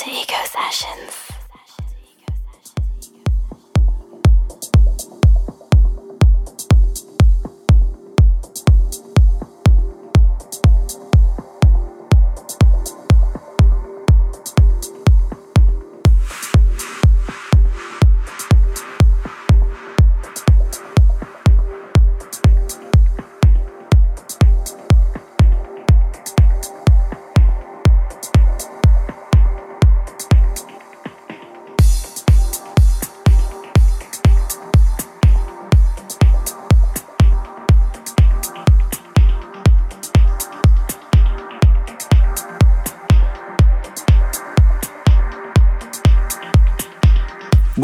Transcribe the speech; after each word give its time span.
Alter 0.00 0.12
Ego 0.12 0.34
Sessions. 0.46 1.29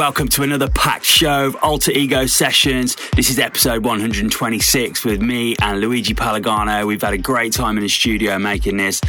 Welcome 0.06 0.28
to 0.28 0.44
another 0.44 0.68
packed 0.68 1.04
show 1.04 1.46
of 1.46 1.56
Alter 1.56 1.90
Ego 1.90 2.26
Sessions. 2.26 2.96
This 3.16 3.28
is 3.28 3.40
episode 3.40 3.84
126 3.84 5.04
with 5.04 5.20
me 5.20 5.56
and 5.60 5.80
Luigi 5.80 6.14
Palagano. 6.14 6.86
We've 6.86 7.02
had 7.02 7.12
a 7.12 7.18
great 7.18 7.52
time 7.52 7.76
in 7.76 7.82
the 7.82 7.88
studio 7.88 8.38
making 8.38 8.76
this. 8.76 9.00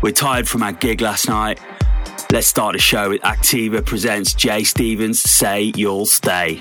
We're 0.00 0.12
tired 0.12 0.48
from 0.48 0.62
our 0.62 0.70
gig 0.70 1.00
last 1.00 1.28
night. 1.28 1.58
Let's 2.30 2.46
start 2.46 2.74
the 2.74 2.78
show 2.78 3.08
with 3.08 3.20
Activa 3.22 3.84
presents 3.84 4.32
Jay 4.32 4.62
Stevens 4.62 5.20
Say 5.20 5.72
You'll 5.74 6.06
Stay. 6.06 6.60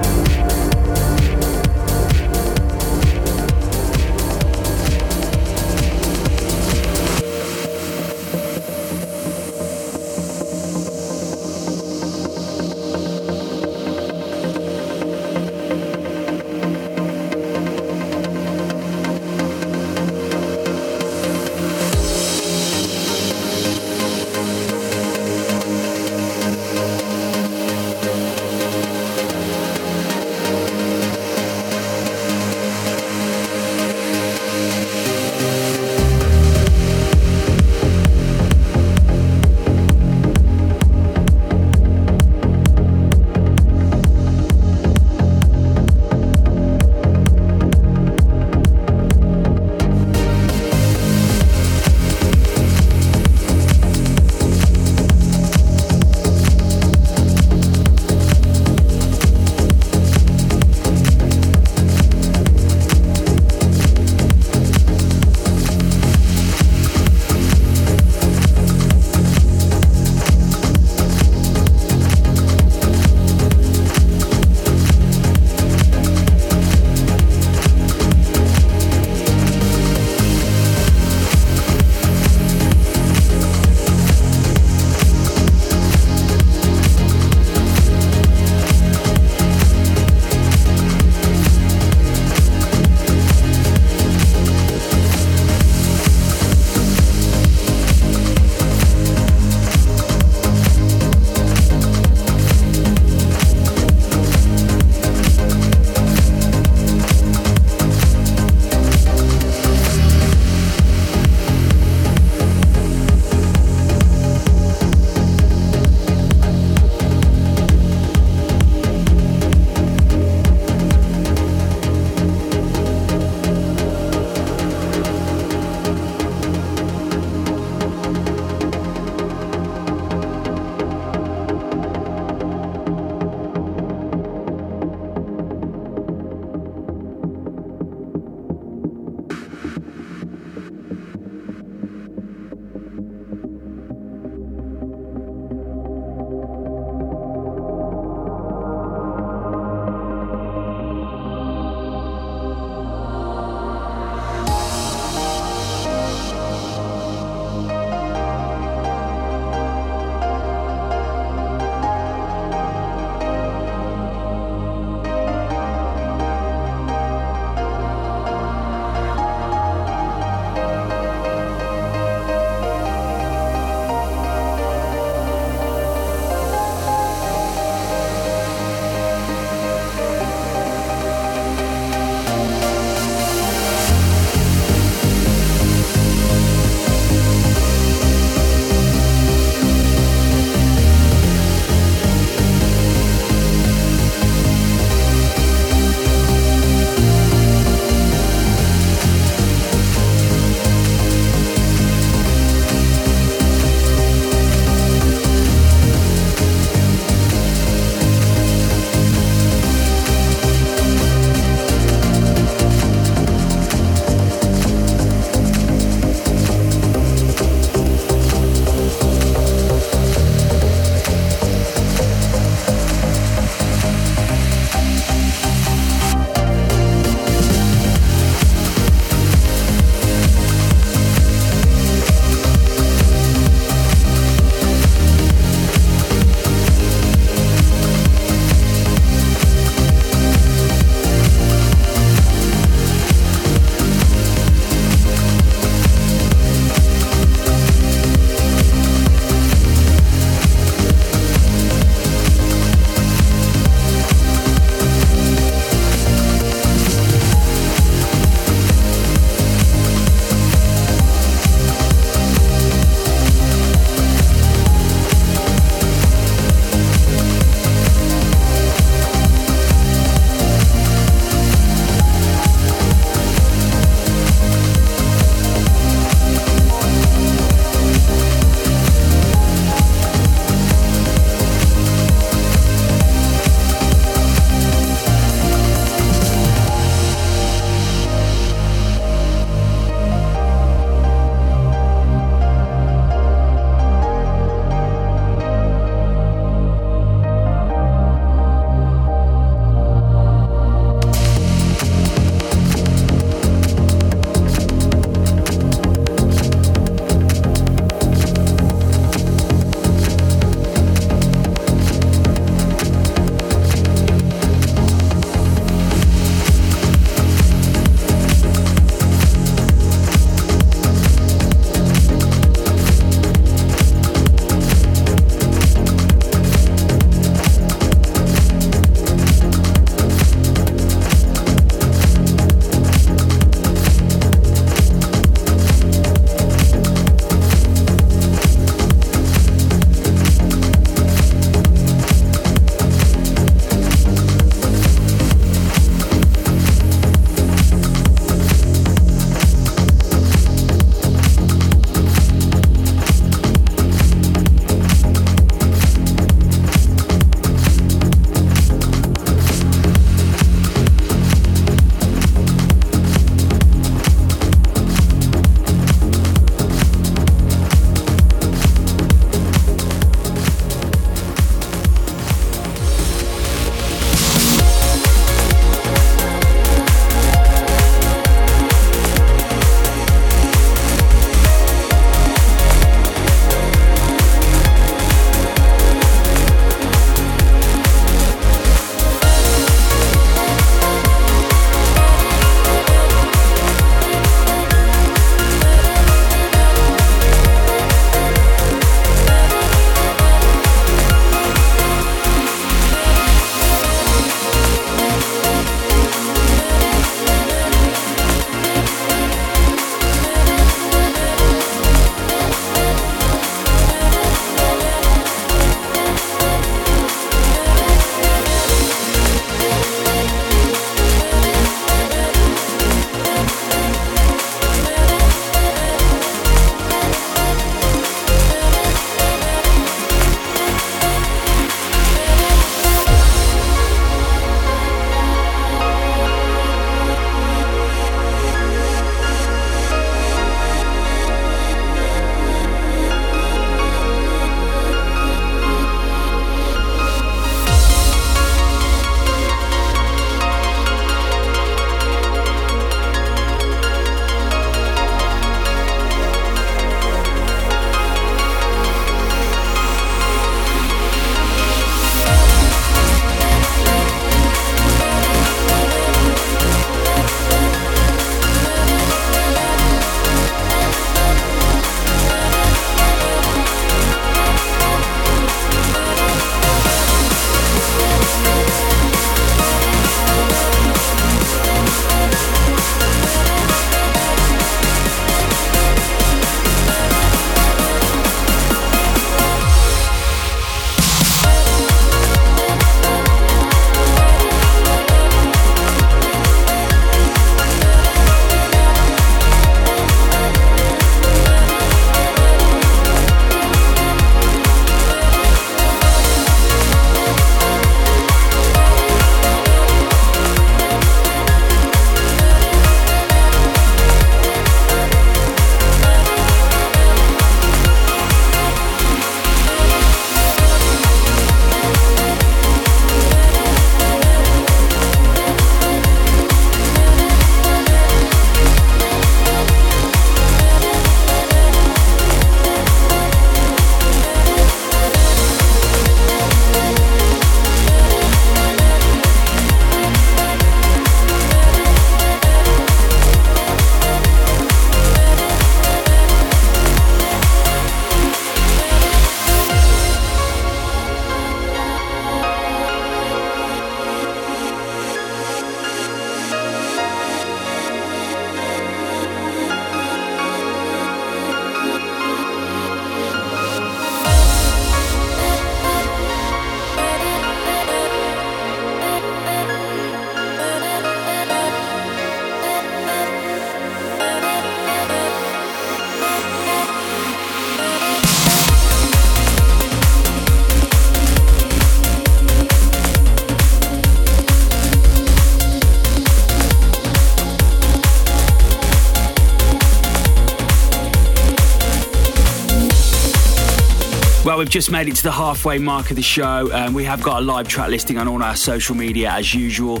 We've 594.58 594.68
just 594.68 594.90
made 594.90 595.06
it 595.06 595.14
to 595.14 595.22
the 595.22 595.30
halfway 595.30 595.78
mark 595.78 596.10
of 596.10 596.16
the 596.16 596.22
show. 596.22 596.68
Um, 596.72 596.92
we 596.92 597.04
have 597.04 597.22
got 597.22 597.40
a 597.40 597.44
live 597.44 597.68
track 597.68 597.90
listing 597.90 598.18
on 598.18 598.26
all 598.26 598.42
our 598.42 598.56
social 598.56 598.96
media 598.96 599.30
as 599.30 599.54
usual, 599.54 600.00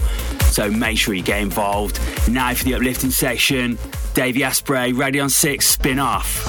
so 0.50 0.68
make 0.68 0.98
sure 0.98 1.14
you 1.14 1.22
get 1.22 1.40
involved. 1.40 2.00
Now 2.28 2.52
for 2.54 2.64
the 2.64 2.74
uplifting 2.74 3.12
section, 3.12 3.78
Davey 4.14 4.42
Asprey, 4.42 4.92
Radion 4.92 5.30
6, 5.30 5.64
spin 5.64 6.00
off. 6.00 6.47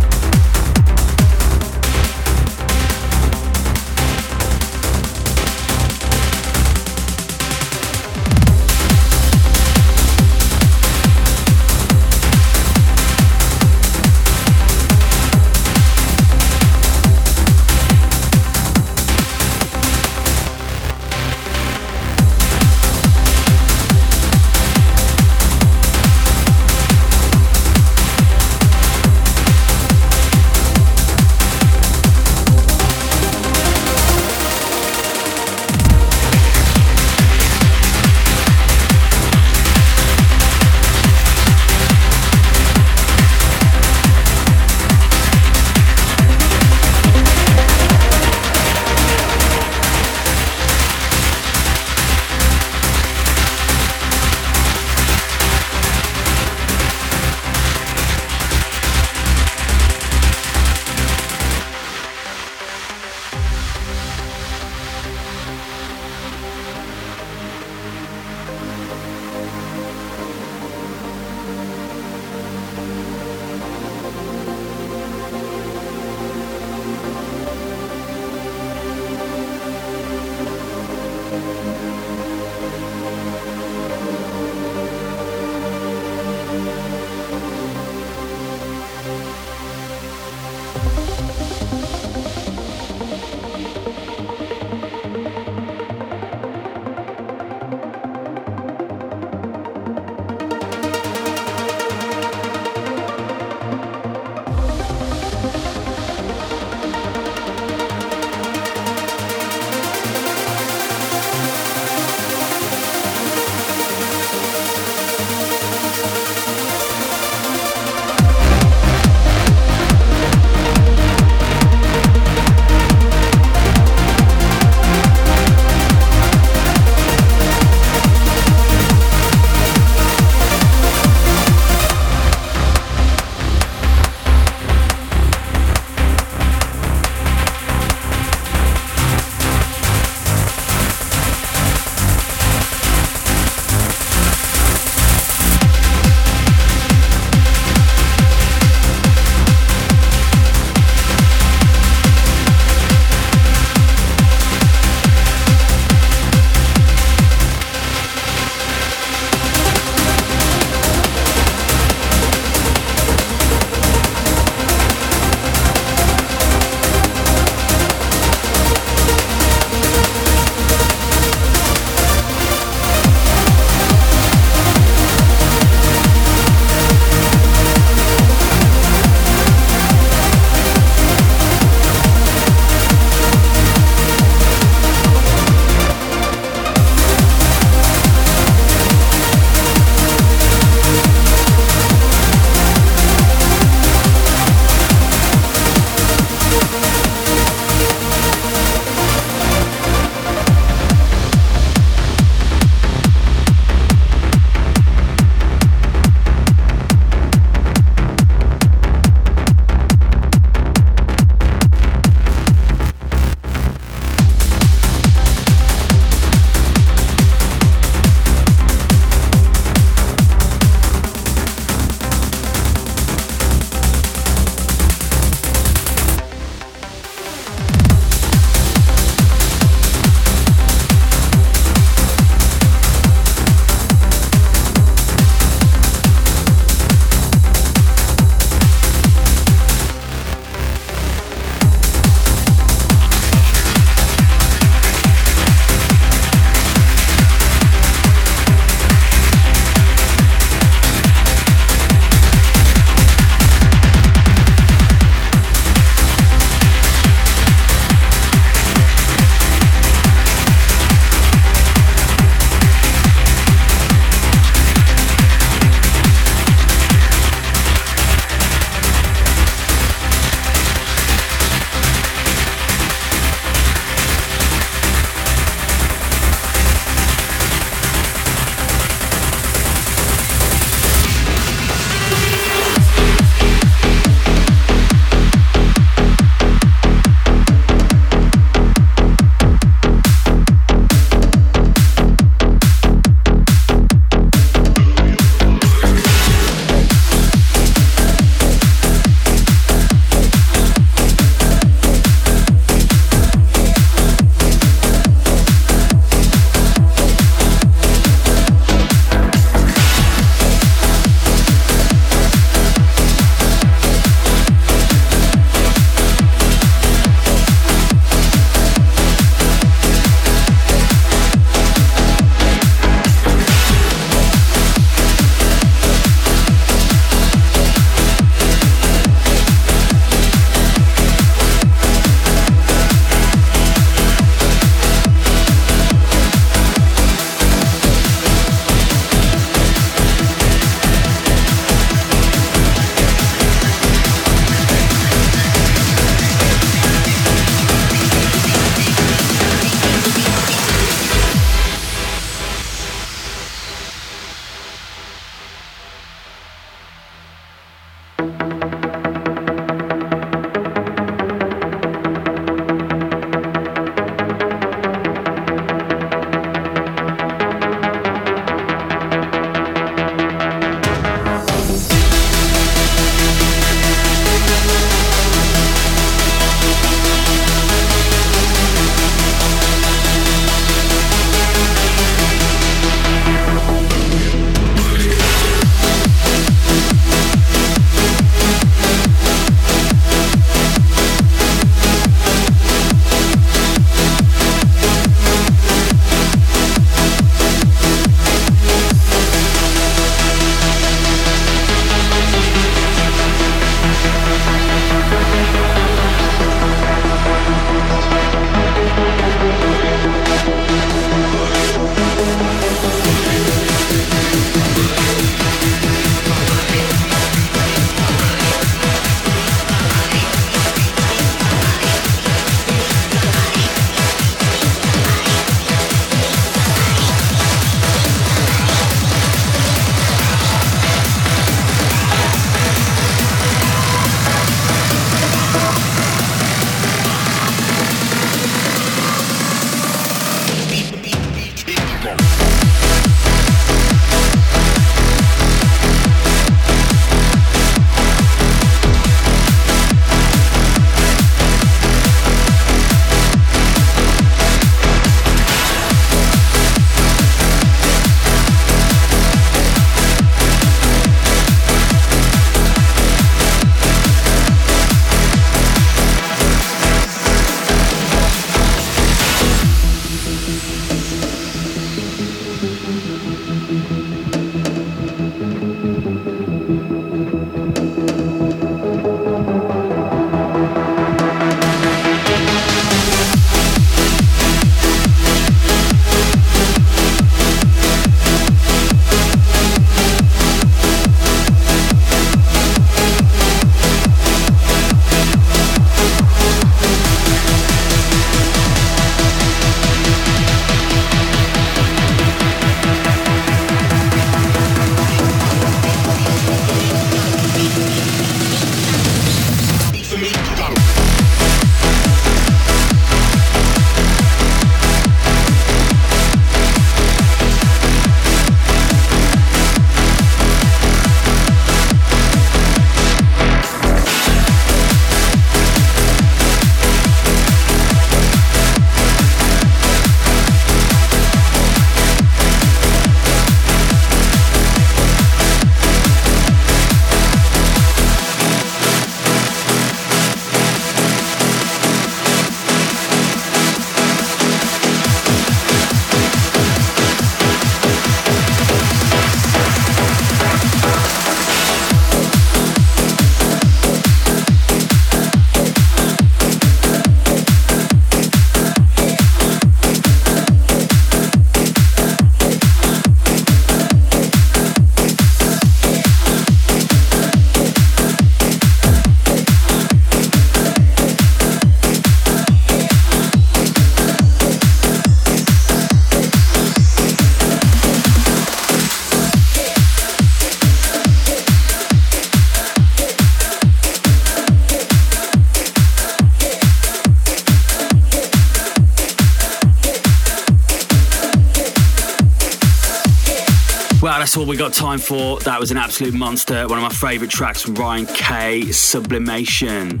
That's 594.30 594.38
all 594.38 594.46
we 594.46 594.56
got 594.56 594.72
time 594.72 595.00
for. 595.00 595.40
That 595.40 595.58
was 595.58 595.72
an 595.72 595.76
absolute 595.76 596.14
monster. 596.14 596.68
One 596.68 596.78
of 596.78 596.84
my 596.84 596.88
favourite 596.88 597.32
tracks 597.32 597.62
from 597.62 597.74
Ryan 597.74 598.06
K. 598.06 598.70
Sublimation. 598.70 600.00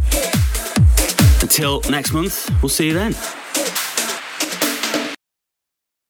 Until 1.42 1.80
next 1.90 2.12
month, 2.12 2.48
we'll 2.62 2.68
see 2.68 2.86
you 2.86 2.94
then. 2.94 3.39